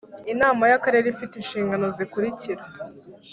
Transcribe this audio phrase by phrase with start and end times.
[0.33, 2.63] Inama y akarere ifite inshingano zikurikira